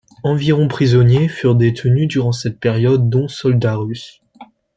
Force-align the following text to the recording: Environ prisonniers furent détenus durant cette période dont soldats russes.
Environ 0.23 0.67
prisonniers 0.67 1.27
furent 1.27 1.53
détenus 1.53 2.07
durant 2.07 2.31
cette 2.31 2.59
période 2.59 3.11
dont 3.11 3.27
soldats 3.27 3.75
russes. 3.77 4.23